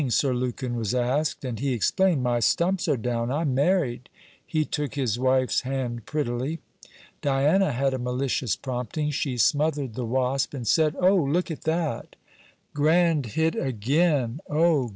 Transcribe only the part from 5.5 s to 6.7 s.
hand prettily.